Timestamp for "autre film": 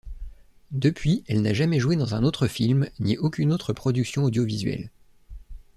2.23-2.89